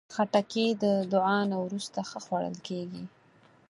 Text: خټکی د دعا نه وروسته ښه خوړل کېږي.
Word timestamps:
خټکی 0.15 0.65
د 0.83 0.85
دعا 1.13 1.39
نه 1.51 1.57
وروسته 1.65 1.99
ښه 2.09 2.19
خوړل 2.25 2.55
کېږي. 2.67 3.03